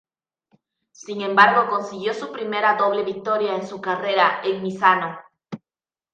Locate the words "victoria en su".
3.03-3.79